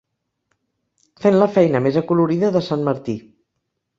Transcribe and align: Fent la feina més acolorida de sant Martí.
Fent 1.25 1.37
la 1.43 1.49
feina 1.57 1.83
més 1.87 2.01
acolorida 2.03 2.51
de 2.57 2.65
sant 2.71 2.87
Martí. 2.91 3.15